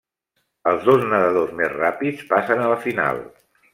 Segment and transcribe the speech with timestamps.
[0.69, 3.23] Els dos nedadors més ràpids passen a la final.